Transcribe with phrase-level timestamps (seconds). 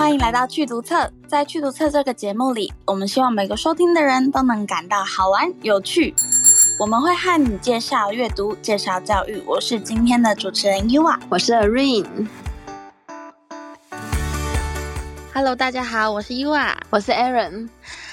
[0.00, 1.12] 欢迎来到趣读册。
[1.28, 6.14] 在趣读册这个节目里，我们希望每个收听的人都能感到好玩有趣。
[6.78, 9.42] 我们会和你介绍阅读，介绍教育。
[9.44, 12.26] 我是今天的主持人 Yua，我是 Irene。
[15.34, 17.68] Hello，大家好，我是 Yua，我是 Aaron。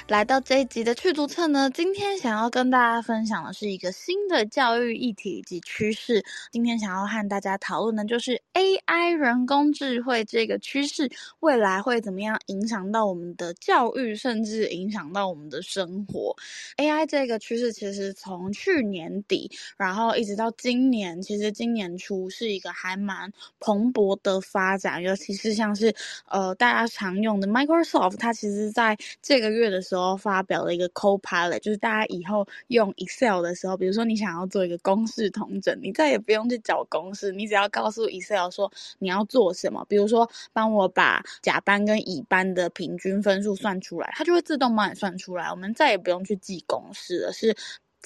[0.07, 6.23] 来到这一集的趣读册呢，今天想要跟大家分享的是一个新的教育议题及趋势。
[6.49, 11.11] 今天想要和大家讨论的就是 AI 人工智慧这个趋势，
[11.41, 16.33] 未来会怎么样影响到我们的教育，甚至影响到我们的生活。
[16.77, 25.93] AI 这个趋势其实从去年底，然后一直到今年，其实今年初是一个还蛮蓬勃的发展，尤其是像是
[26.29, 29.96] 呃大家常用的 Microsoft，它其实在这个月的时候。
[29.97, 47.55] 都发表了一个 Copilot，就是大家以后用 Excel 的时候，比如说你想要做一个公式统整，你再也不用去找公式，你只要告诉 Excel 说你要做什么，比如说帮我把甲班跟乙班的平均分数算出来，它就会自动帮你算出来，我们再也不用去记公式了，是。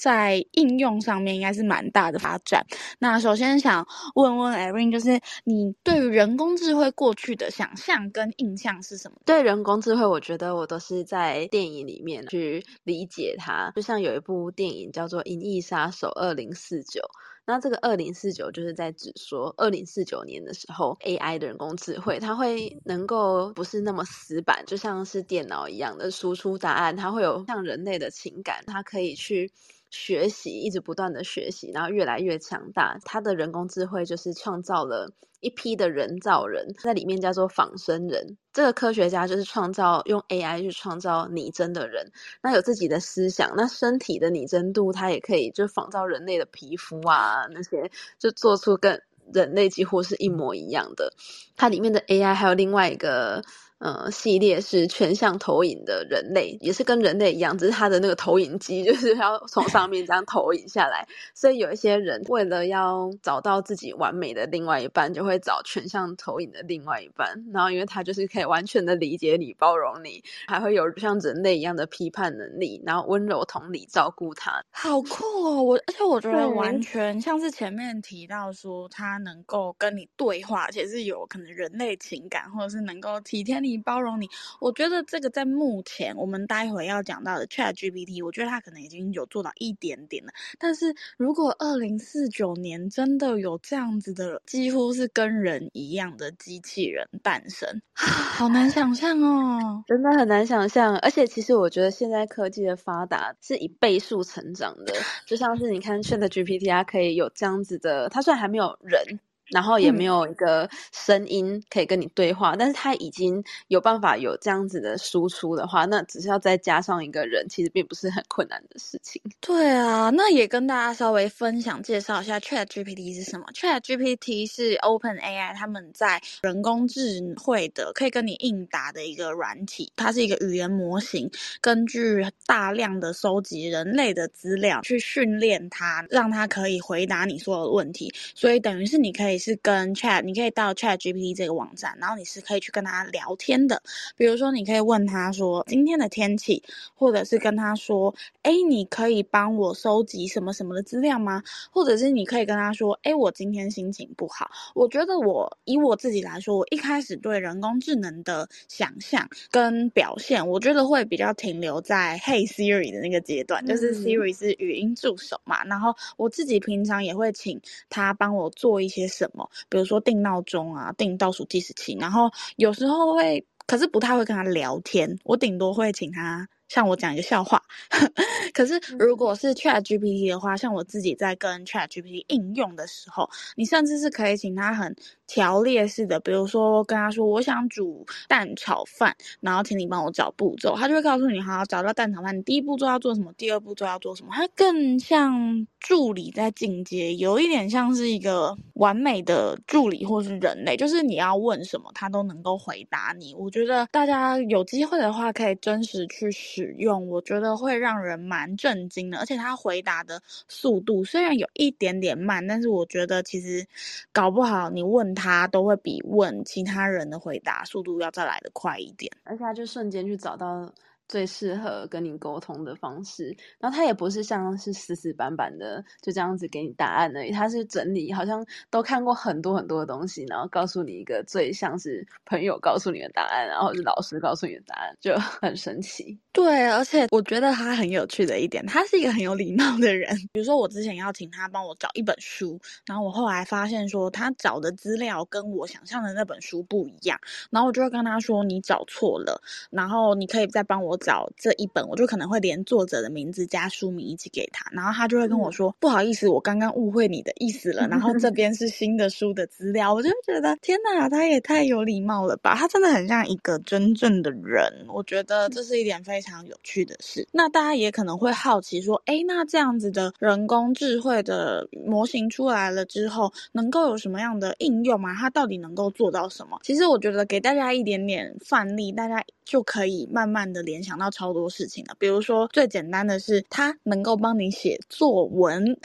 [0.02, 2.66] 在应用上面应该是蛮大的发展。
[2.98, 3.86] 那首先想
[4.16, 9.18] 问问 Irene，就是你对于人工智慧过去的想象跟印象是什么？
[9.24, 13.70] 对人工智慧，我觉得我都是在电影里面去理解它。
[13.76, 17.00] 就像有一部电影叫做《银翼杀手二零四九》，
[17.46, 29.52] 那这个二零四九就是在指说二零四九年的时候，AI 的人工智慧它会能够不是那么死板，就像是电脑一样的输出答案，它会有像人类的情感，它可以去。
[29.92, 32.98] 学习一直不断的学习，然后越来越强大。
[33.04, 38.38] 他的人工智慧就是创造了一批的人造人，在里面叫做仿生人。
[38.54, 42.10] 这个科学家就是创造用 AI 去创造拟真的人，
[42.42, 49.02] 那有自己的思想，那身体的拟真度，他也可以就仿造人类的皮肤啊，那些就做出跟
[49.34, 51.12] 人类几乎是一模一样的。
[51.54, 53.44] 它里面的 AI 还有另外一个。
[53.82, 61.04] 呃，系列是全向投影的人类，也是跟人类一样，只是他的那个投影机 就是要从上面这样投影下来。
[61.34, 67.44] 所以有一些人为了要找到自己完美的另外一半，就会找全向投影的另外一半。
[67.52, 74.62] 然后因为他就是可以完全的理解你、包容你，还会有像人类一样的批判能力，然后温柔同理照顾他。
[74.70, 75.60] 好酷哦！
[75.60, 83.71] 我而且我觉得完全像是前面提到说，他能够跟你对话，而且是有可能人类情感，或者是能够体贴你。
[83.78, 84.28] 包容你，
[84.60, 90.32] 我觉得这个在目前我们待会要讲到的 ChatGPT，我觉得它可能已经有做到一点点了。
[90.58, 100.96] 但是如果二零四九年真的有这样子的，几乎是跟人一样的机器人诞生，好难想象哦，真的很难想象。
[100.98, 104.94] 而且其实我觉得现在科技的发达是以倍数成长的，
[105.26, 109.20] 就像是你看 ChatGPT，它可以有这样子的，它虽然还没有人。
[109.52, 119.20] 然后也没有一个声音可以跟你对话，嗯，但是他已经有办法有这样子的输出的话，那只是要再加上一个人，其实并不是很困难的事情。
[119.42, 123.44] 对啊，那也跟大家稍微分享介绍一下 ChatGPT 是什么。
[123.52, 131.30] ChatGPT 是 OpenAI 他们在人工智慧的可以跟你应答的一个软体，它是一个语言模型，
[131.60, 138.10] 根据大量的收集人类的资料去训练它，让它可以回答你所有的问题。
[138.34, 139.41] 所以等于是你可以。
[139.42, 143.82] 是跟 Chat，你可以到 ChatGPT 这个网站，然后你是可以去跟他聊天的。
[144.16, 146.62] 比如说，你可以问他说今天的天气，
[146.94, 151.42] 或者是跟他说，哎，你可以帮我收集什么什么的资料吗？
[151.72, 154.50] 或者是你可以跟他说，哎，我今天心情不好。
[154.74, 165.64] 我觉得我以我自己来说，我一开始对人工智能的想象跟表现，我觉得会比较停留在 Hey Siri 的那个阶段，就是 Siri 是语音助手嘛。
[165.64, 169.48] 然后我自己平常也会请他帮我做一些什么。
[169.68, 176.48] 比如说定闹钟啊，定倒数计时器，然后有时候会，可是不太会跟他聊天，我顶多会请他。
[176.68, 177.62] 像我讲一个笑话，
[178.54, 184.96] 可是如果是 ChatGPT 的话，像我自己在跟 ChatGPT 应用的时候，你甚至是可以请他很
[185.32, 203.34] 条列式的，比如说跟他说我想煮蛋炒饭，然后请你帮我找步骤，他就会告诉你，好，找到蛋炒饭，你第一步骤要做什么，第二步骤要做什么，他更像助理在进阶，有一点像是一个完美的助理或是人类，就是你要问什么，他都能够回答你。
[203.34, 206.30] 我觉得大家有机会的话，可以真实去。
[206.34, 213.64] 使用我觉得会让人蛮震惊的，而且他回答的速度虽然有一点点慢，但是我觉得其实
[214.12, 220.68] 搞不好你问他他都会比问其他人的回答速度要再来得快一点，而且他就瞬间去找到
[221.08, 223.36] 最适合跟你沟通的方式。
[223.58, 236.18] 然后他也不是像是死死板板的就这样子给你答案而已，他是整理好像都看过很多很多的东西，然后告诉你一个最像是朋友告诉你的答案，然后是老师告诉你的答案，就很神奇。
[236.32, 240.16] 对，而且我觉得他很有趣的一点，他是一个很有礼貌的人。
[240.32, 247.18] 比如说我之前要请他帮我找一本书，然后我后来发现说他找的资料跟我想象的那本书不一样，
[247.50, 266.12] 然后我就会跟他说你找错了，然后你可以再帮我找这一本，我就可能会连作者的名字加书名一起给他，然后他就会跟我说、嗯、不好意思，我刚刚误会你的意思了，然后这 边是新的书的资料，我就觉得天哪，他也太有礼貌了吧，他真的很像一个真正的人，我觉得这是一点非常。
[266.12, 275.12] 非常有趣的事，那大家也可能会好奇说，诶，那这样子的人工智慧的模型出来了之后，能够有什么样的应用吗？
[275.14, 276.60] 它到底能够做到什么？
[276.62, 281.94] 其实我觉得给大家一点点范例，大家就可以慢慢的联想到超多事情了。
[281.98, 285.76] 比如说最简单的是，它能够帮你写作文，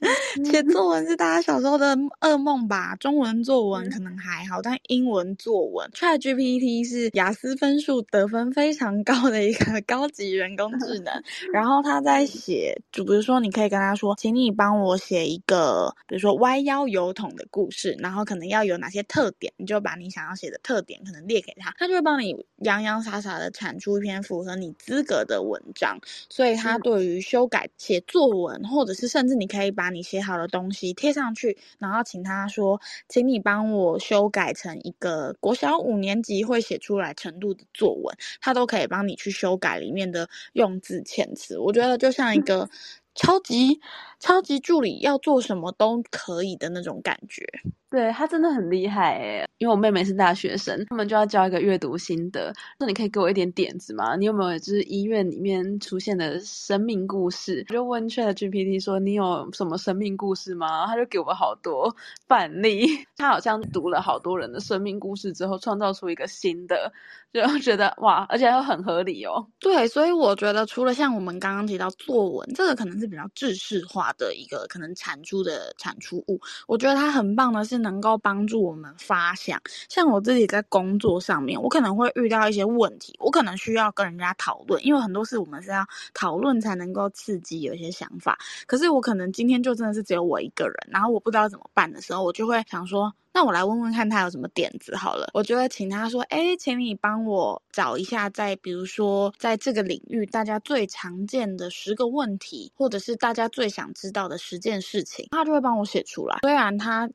[0.45, 2.95] 写作文是大家小时候的噩梦吧？
[2.95, 11.13] 中文作文可能还好，但英文作文，ChatGPT 是雅思分数得分非常高的一个 高级人工智能，
[11.53, 25.97] 然后他在写，就比如说，你可以跟他说，请你帮我写一个，比如说歪腰油桶的故事，然后可能要有哪些特点，你就把你想要写的特点可能列给他，他就会帮你洋洋洒洒的产出一篇符合你资格的文章。
[26.29, 40.17] 所以，他对于修改写作文，或者是甚至你可以把你写好的东西贴上去，然后请他说，请你帮我修改成一个国小五年级会写出来程度的作文，他都可以帮你去修改里面的。
[40.17, 42.67] 的用字遣词，我觉得就像一个
[43.13, 43.79] 超级
[44.19, 47.45] 超级助理，要做什么都可以的那种感觉。
[47.89, 52.53] 对，他真的很厉害诶，因为我妹妹是大学生，他们就要教一个阅读心得。
[52.77, 54.17] 那你可以给我一点点子吗？
[54.17, 57.65] 你有没有就是医院里面出现的生命故事？
[57.69, 60.85] 我就问 ChatGPT 说，你有什么生命故事吗？
[60.85, 61.95] 他就给我好多
[62.27, 62.87] 范例。
[63.15, 66.91] 他好像读了好多人的生命故事之后，创造出一个新的，
[67.33, 69.47] 就觉得哇，而且又很合理哦。
[69.59, 76.39] 对，所以我觉得除了像我们刚刚提到作文，这个可能是比较制式化的一个可能产出的产出物。
[76.67, 77.77] 我觉得它很棒的是。
[77.77, 88.35] 能够帮助我们发想，像我自己在工作上面，我可能会遇到一些问题，我可能需要跟人家讨论，因为很多事我们是要讨论才能够刺激有一些想法。
[88.65, 106.39] 可是我可能今天就真的是只有我一个人，然后我不知道怎么办的时候，我就会想说，那我来问问看他有什么点子好了，我就会请他说，哎，请你帮我找一下，在比如说在这个领域大家最常见的十个问题，或者是大家最想知道的十件事情，他就会帮我写出来。
[106.41, 107.07] 虽然他。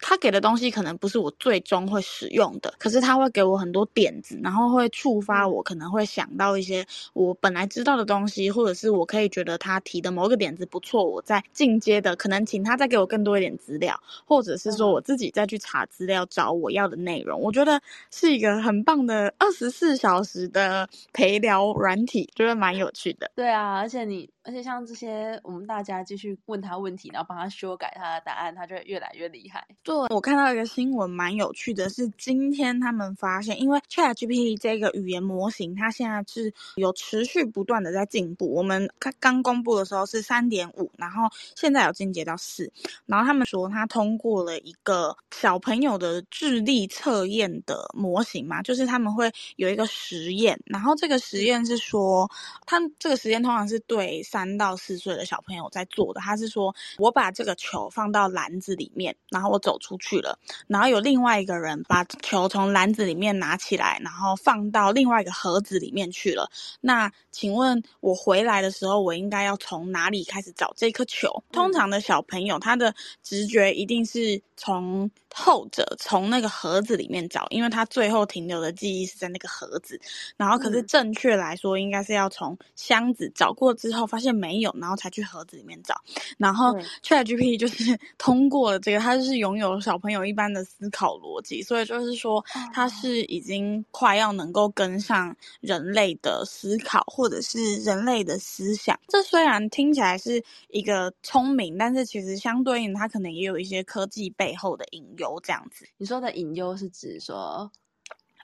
[0.00, 17.40] 他给的东西可能不是我最终会使用的，可是他会给我很多点子，然后会触发我可能会想到一些我本来知道的东西，或者是我可以觉得他提的某个点子不错，我再进阶的可能请他再给我更多一点资料，或者是说我自己再去查资料找我要的内容。
[17.40, 17.80] 我觉得
[18.10, 23.30] 是一个很棒的二十四小时的陪聊软体，觉得蛮有趣的。
[23.34, 24.28] 对啊，而且你。
[24.42, 29.66] 而且像这些，我们大家继续问他问题，然后帮他修改他的答案，他就会越来越厉害。
[29.82, 38.54] 对，我看到一个新闻，蛮有趣的是，今天他们发现，因为 ChatGPT 这个语言模型，它现在是有持续不断的在进步。
[38.54, 42.72] 我们刚刚公布的时候是三点五，然后现在有进阶到四。
[43.04, 52.30] 然后他们说，他通过了一个小朋友的智力测验的模型嘛，就是他们会有一个实验，然后这个实验是说，
[52.64, 54.22] 他这个实验通常是对。
[54.30, 66.48] 三到四岁的小朋友在做的，他是说，我把这个球放到篮子里面，然后我走出去了，然后有另外一个人把球从篮子里面拿起来，然后放到另外一个盒子里面去了。
[66.80, 71.42] 那请问，我回来的时候，我应该要从哪里开始找这颗球？
[71.50, 72.94] 通常的小朋友，他的
[73.24, 80.00] 直觉一定是从后者，从那个盒子里面找，因为他最后停留的记忆是在那个盒子。
[80.36, 84.20] 然后，可是正确来说，应该是要从箱子找过之后发。
[84.20, 85.94] 现没有，然后才去盒子里面找。
[86.36, 92.44] 然后 ChatGPT 就是 通过了这个，它就是拥有小朋友一般的思考逻辑，所以就是说
[92.74, 99.00] 它是已经快要能够跟上人类的思考，或者是人类的思想。
[99.08, 105.40] 这虽然听起来是一个聪明，但是其实相对应，它可能也有一些科技背后的隐忧。
[105.44, 107.70] 这样子，你说的隐忧是指说？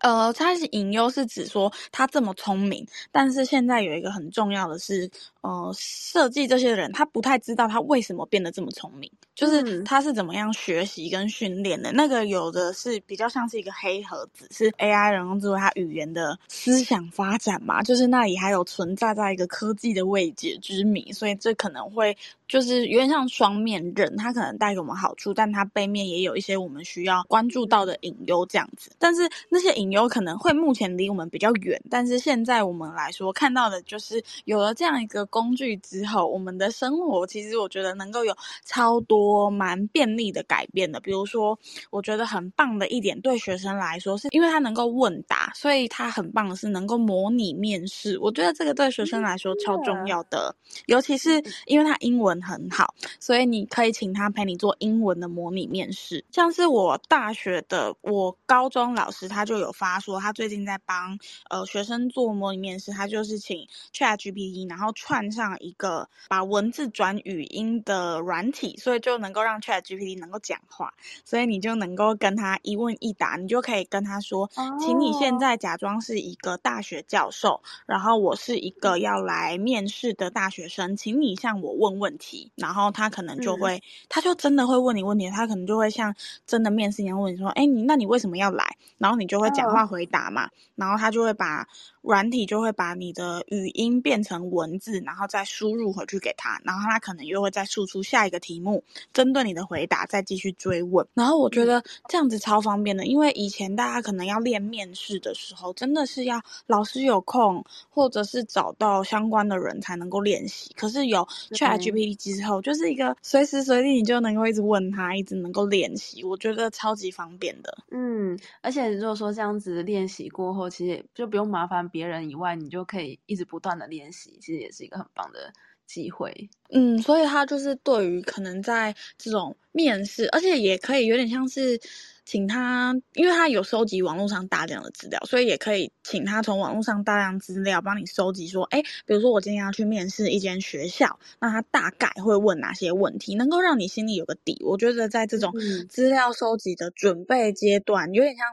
[0.02, 11.90] 呃，他是隐忧是指说他这么聪明，但是现在有一个很重要的是，呃，设计这些人他不太知道他为什么变得这么聪明，就是他是怎么样学习跟训练的。
[11.92, 22.14] 那个有的是比较像是一个黑盒子，是 AI 人工智能它语言的思想发展嘛，就是那里还有存在在一个科技的未解之谜，所以这可能会
[22.48, 28.90] 就是有点像双面刃，它可能带给我们好处，但它背面也有一些我们需要关注到的隐忧这样子。
[28.98, 41.00] 但是那些隐忧可能会目前离我们比较远，但是现在我们来说看到的就是有了这样一个工具之后，我们的生活其实我觉得能够有超多蛮便利的改变的。
[41.00, 41.58] 比如说，
[41.90, 48.18] 我觉得很棒的一点，对学生来说是因为他能够问答，所以他很棒的是能够模拟面试。
[48.18, 50.54] 我觉得这个对学生来说超重要的，
[50.86, 56.24] 尤其是因为他英文很好，所以你可以请他陪你做英文的模拟面试。
[56.32, 59.72] 像是我大学的，我高中老师他就有。
[59.76, 61.18] 发说他最近在帮
[61.50, 70.94] 呃学生做模拟面试，他就是请 ChatGPT，然后串上一个把文字转语音的软体，所以就能够让 ChatGPT 能够讲话，
[71.26, 74.48] 所以你就能够跟他一问一答，你就可以跟他说，
[74.80, 82.25] 请你现在假装是一个大学教授，然后我是一个要来面试的大学生，请你向我问问题，
[82.56, 86.14] 然后他可能就会，他就真的会问你问题，他可能就会像
[86.46, 88.64] 真的面试一样问你说，哎，你那你为什么要来？
[88.96, 89.66] 然后你就会讲。
[89.66, 91.66] 话回答嘛，然后他就会把
[92.00, 101.04] 软体就会把你的语音变成文字，然后再输入回去给他，然后他可能又会再输出下一个题目，针对你的回答再继续追问。
[101.14, 110.72] 然后我觉得这样子超方便的，因为以前大家可能要练面试的时候，真的是要老师有空，或者是找到相关的人才能够练习。
[110.74, 117.78] 可是有 ChatGPT 之后，就是一个随时随地你就能够一直问他，一直能够练习，我觉得超级方便的。
[117.92, 119.76] 嗯，而且如果说这样子。
[119.86, 125.52] 练习过后，其实就不用麻烦别人以外，你就可以一直不断的练习，其实也是一个很棒的
[125.86, 126.48] 机会。
[126.70, 131.80] 嗯，所以他就是对于可能在这种面试，而且也可以有点像是。
[132.26, 138.48] 请他，因为他有收集网络上大量的资料，所以也可以请他从网络上大量资料帮你收集。
[138.48, 144.60] 说，哎，比如说我今天要去面试一间学校，那他大概会问哪些问题，能够让你心里有个底。
[144.64, 145.54] 我觉得在这种
[145.88, 148.44] 资料收集的准备阶段，有点像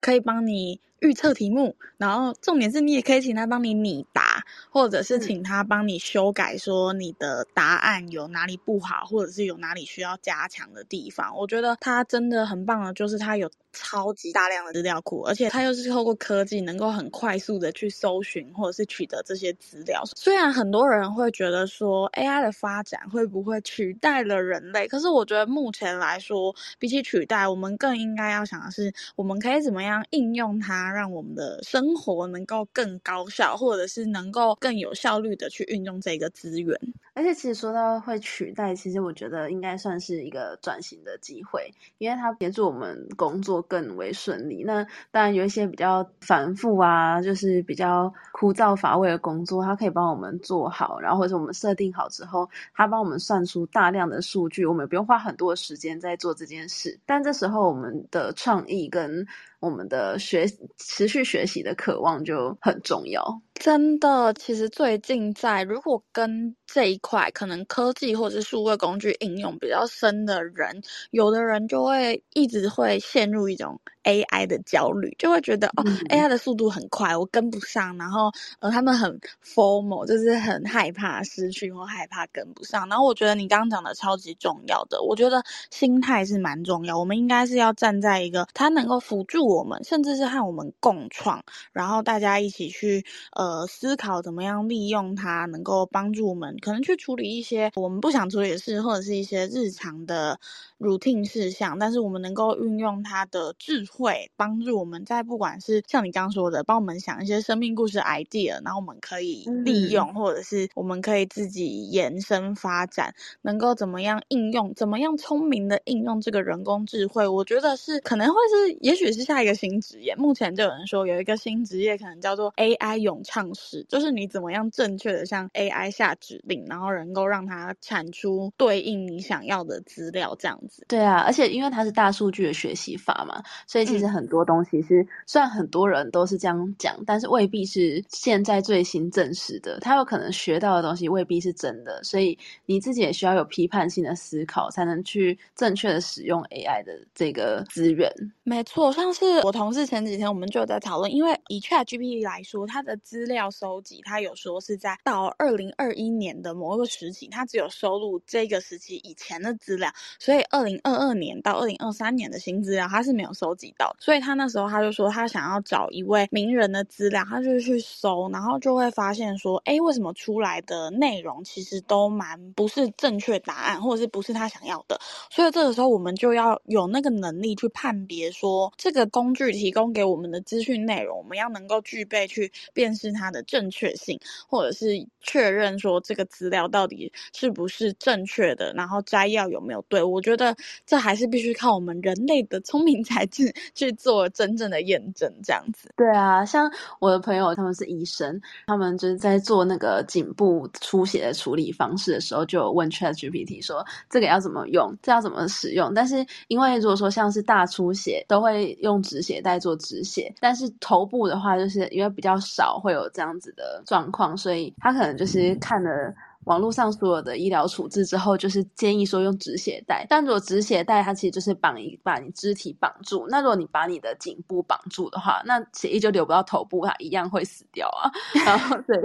[0.00, 11.36] 可以帮你预测题目，然后重点是你也可以请他帮你拟答，或者是请他帮你修改，说你的答案有哪里不好，或者是有哪里需要加强的地方。
[11.36, 13.18] 我觉得他真的很棒的，就是。
[13.18, 13.50] 他有
[13.80, 20.02] 超级大量的资料库，而且它又是透过科技能够很快速的去搜寻或者是取得这些资料。
[20.16, 36.76] 虽然很多人会觉得说 AI 的发展会不会取代了人类，可是我觉得目前来说，比起取代，我们更应该要想的是，我们可以怎么样应用它，让我们的生活能够更高效，或者是能够更有效率的去运用这个资源。
[37.14, 44.64] 而且其实说到会取代，其实我觉得应该算是一个转型的机会，因为它协助我们工作更为顺利。
[44.64, 56.98] 那当然有一些比较繁复啊，就是比较枯燥乏味的工作，它可以帮我们做好，然后或者我们设定好之后，它帮我们算出大量的数据，我们不用花很多的时间在做这件事。
[57.06, 59.26] 但这时候我们的创意跟
[59.60, 60.46] 我们的学
[60.78, 63.40] 持续学习的渴望就很重要。
[63.58, 82.88] 真的，其实最近在如果跟这一块可能科技或者是数位工具应用比较深的人，有的人就会一直会陷入一种 AI 的焦虑，就会觉得哦，AI 的速度很快，我跟不上，然后呃，他们很 FOMO，就是很害怕失去或害怕跟不上。
[82.88, 93.47] 然后我觉得你刚刚讲的超级重要的，我觉得心态是蛮重要，我们应该是要站在一个它能够辅助我们，甚至是和我们共创，然后大家一起去呃。
[93.48, 100.38] 呃，思考怎么样利用它，能够帮助我们，可能去处理一些我们不想处理的事，或者是一些日常的
[100.78, 101.78] routine 事项。
[101.78, 117.26] 但是我们能够运用它的智慧，帮助我们在不管是像你刚刚说的，帮我们想一些生命故事 idea，然后我们可以利用，或者是我们可以自己延伸发展，能够怎么样应用，怎么样聪明的应用这个人工智慧。
[117.26, 120.14] 我觉得是可能会是，也许是下一个新职业。
[120.16, 123.37] 目前就有人说有一个新职业，可能叫做 AI 咏唱。
[123.38, 130.84] 方式就是你怎么样正确的向 AI 下指令，然后能够让它产出对应你想要的资料，这样子。
[130.88, 148.12] 对啊，而且因为它是大数据的学习法嘛，所以其实很多东西是、嗯、虽然很多人都是这样讲，但是未必是现在最新证实的，他有可能学到的东西未必是真的，所以你自己也需要有批判性的思考，才能去正确的使用 AI 的这个资源。
[148.42, 163.94] 没错，像是我同事前几天我们就在讨论，因为以 ChatGPT 来说，它的资料收集，他有说是在到二零二一年的某一个时期，他只有收录这个时期以前的资料，所以二零二二年到二零二三年的新资料，他是没有收集到。
[164.00, 174.98] 所以他那时候他就说，他想要找一位名人的资料，他就去搜，然后就会发现说，哎，为什么出来的内容其实都蛮不是正确答案，或者是不是他想要的？
[175.30, 184.86] 所以这个时候我们就要有那个能力去判别说，这个工具提供给我们的资讯内容，我们要能够具备去辨识它的正确性，或者是
[185.20, 190.02] 确认说这个资料到底是不是正确的，然后摘要有没有对。
[190.02, 190.56] 我觉得
[190.86, 195.92] 这还是必须靠我们人类的聪明才智去做真正的验证，这样子。
[195.96, 196.70] 对啊，像
[197.00, 205.92] 我的朋友他们是医生，他们就是在做那个颈部出血的处理方式的时候，就问 ChatGPT 说这个要怎么用，这要怎么使用。
[205.92, 216.14] 但是因为如果说像是大出血，都会用止血带做止血，但是头部的话，就是因为比较少会有有这样子的状况，所以他可能就是看了。
[216.44, 220.06] 网络上所有的医疗处置之后，就是建议说用止血带。
[220.08, 228.10] 但如果止血带它其实就是绑一把你肢体绑住，那如果你把你的颈部绑住的话，那血液就流不到头部，它一样会死掉啊。
[228.46, 228.96] 然后对，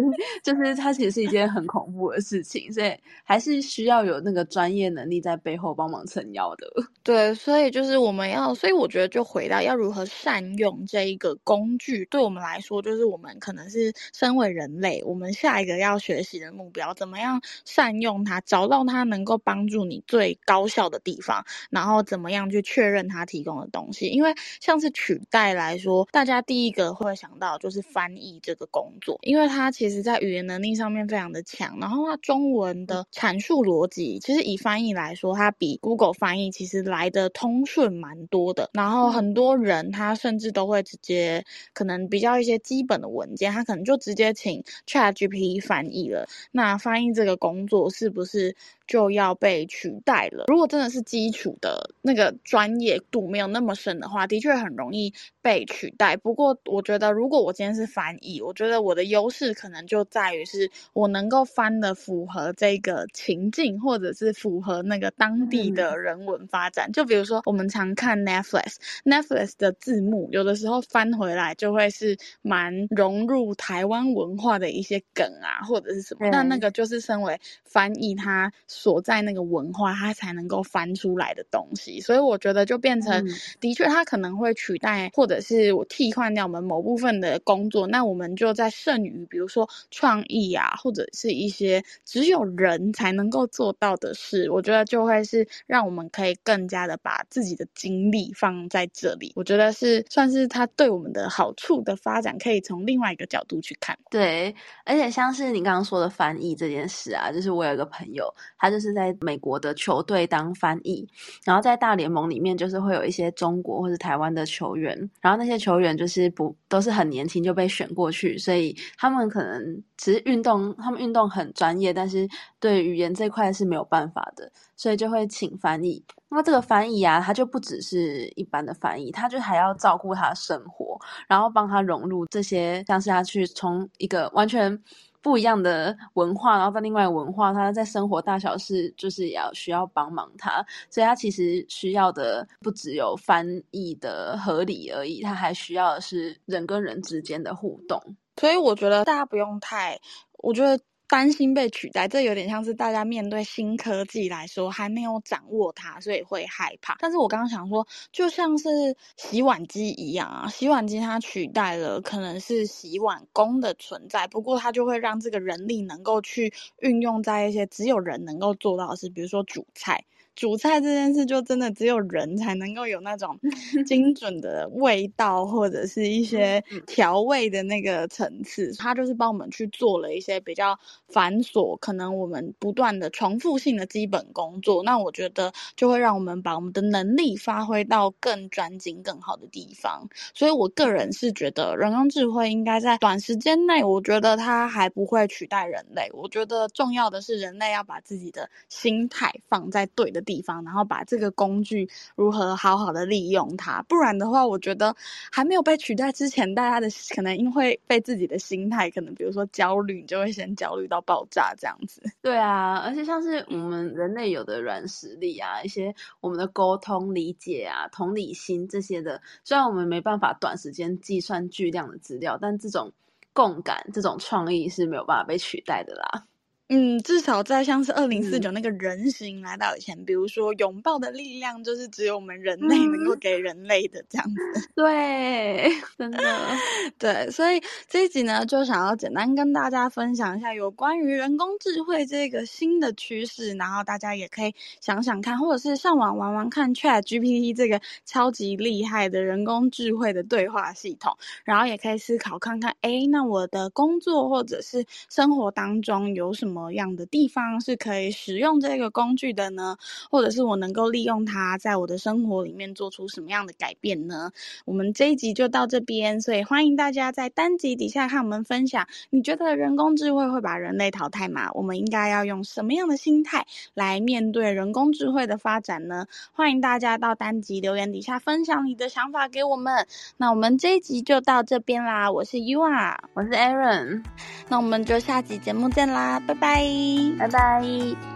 [0.44, 6.68] 就是它其实是一件很恐怖的事情，所以还是需要有那个专业能力在背后帮忙撑腰的。
[7.04, 17.33] 对，所以就是我们要，所以我觉得就回到要如何善用这一个工具，对我们来说，就是我们可能是身为人类，我们下一个要学习的目标怎么样？
[17.66, 24.08] 善用它，找到它能够帮助你最高效的地方，然后怎么样去确认它提供的东西。
[24.08, 38.70] 因为像是取代来说，大家第一个会想到就是翻译这个工作，因为它其实在语言能力上面非常的强，然后它中文的阐述逻辑，其实以翻译来说，它比 Google 翻译其实来的通顺蛮多的。
[38.74, 46.28] 然后很多人他甚至都会直接可能比较一些基本的文件，他可能就直接请 ChatGPT 翻译了。
[46.52, 47.24] 那翻译这。
[47.26, 48.56] 个工作是不是
[48.94, 50.46] 就要被取代了？
[50.50, 56.16] 如果真的是基础的那个专业度没有那么深的话，的确很容易被取代。
[56.16, 66.88] 不过，我觉得如果我今天是翻译，我觉得我的优势可能就在于是我能够翻的符合这个情境，或者是符合那个当地的人文发展。
[66.90, 76.30] 嗯、就比如说，我们常看 Netflix，Netflix 的字幕有的时候翻回来就会是蛮融入台湾文化的一些梗啊，或者是什么。
[76.30, 77.02] 那那个就是。
[77.04, 78.54] 身为翻译，他
[78.84, 83.30] 所在那个文化，它才能够翻出来的东西，所以我觉得就变成，嗯、
[83.62, 99.32] 的确，它可能会取代，或者是我替换掉我们某部分的工作，那我们就在剩余，比如说创意啊，或者是一些只有人才能够做到的事，我觉得就会是让我们可以更加的把自己的精力放在这里。
[99.38, 103.98] 我觉得是算是它对我们的好处的发展，可以从另外一个角度去看。
[104.12, 107.14] 对，而且像是你刚刚说的翻译这件事。
[107.14, 111.06] 啊，就是我有一个朋友，他就是在美国的球队当翻译，
[111.44, 122.26] 然后在大联盟里面，就是会有一些中国或者台湾的球员，然后那些球员就是不都是很年轻就被选过去，所以他们可能其实运动，他们运动很专业，但是
[122.58, 126.02] 对语言这块是没有办法的，所以就会请翻译。
[126.30, 130.98] 那这个翻译啊，他就不只是一般的翻译，他就还要照顾他生活，
[131.28, 134.82] 然后帮他融入这些，像是他去从一个完全。
[135.24, 148.00] 不一样的文化，然后在另外文化，他在生活大小事就是要需要帮忙他，所以他其实需要的不只有翻译的合理而已，他还需要的是人跟人之间的互动。
[148.40, 150.00] 所以我觉得大家不用太，
[150.40, 150.78] 我觉得。
[151.14, 156.98] 担心被取代，这有点像是大家面对新科技来说还没有掌握它，所以会害怕。
[157.00, 158.68] 但是我刚刚想说，就像是
[159.16, 170.06] 洗碗机一样啊，洗碗机它取代了可能是洗碗工的存在，不过它就会让这个人力能够去运用在一些只有人能够做到的事，比如说煮菜。
[170.36, 173.40] 煮菜这件事就真的只有人才能够有那种
[173.86, 178.74] 精准的味道，或者是一些调味的那个层次。
[178.76, 184.82] 他就是帮我们去做了一些比较繁琐，可能我们不断的重复性的基本工作。
[184.84, 190.10] 那我觉得就会让我们把我们的能力发挥到更专精、更好的地方。
[190.34, 196.10] 所以我个人是觉得人工智慧应该在短时间内，我觉得它还不会取代人类。
[196.14, 203.82] 我觉得重要的是人类要把自己的心态放在对的地方，然后把这个工具如何好好的利用它。
[203.84, 204.96] 不然的话，我觉得
[205.32, 212.02] 还没有被取代之前，大家的可能因为被自己的心态，可能比如说焦虑，你就会先焦虑到爆炸这样子。
[212.22, 222.92] 对啊，而且像是我们人类有的软实力啊，一些我们的沟通、理解啊、同理心这些的，虽然我们没办法短时间计算巨量的资料，但这种
[223.34, 226.24] 共感、这种创意是没有办法被取代的啦。
[226.70, 234.36] 嗯，至少在像是二零四九那个人形来到以前，嗯、比如说拥抱的力量，就是只有我们人类能够给人类的这样子。
[234.56, 236.20] 嗯、 对，真的
[236.98, 256.53] 对，所以这一集呢，就想要简单跟大家分享一下有关于人工智慧这个新的趋势，然后大家也可以想想看，或者是上网玩玩看 ChatGPT 这个超级厉害的人工智慧的对话系统，然后也可以思考看看，哎，那我的工作或者是生活当中有什么？
[256.54, 259.76] 什么样的地方是可以使用这个工具的呢？
[260.12, 264.30] 或者是我能够利用它在我的生活里面做出什么样的改变呢？
[264.64, 268.88] 我们这一集就到这边，所以欢迎大家在单集底下看我们分享。
[269.10, 271.50] 你觉得人工智慧会把人类淘汰吗？
[271.56, 276.06] 我们应该要用什么样的心态来面对人工智慧的发展呢？
[276.34, 279.88] 欢迎大家到单集留言底下分享你的想法给我们。
[280.18, 284.04] 那我们这一集就到这边啦，我是 Yua，我是 Aaron，
[284.50, 287.30] 那我们就下集节目见啦，拜拜。
[287.30, 288.13] 拜。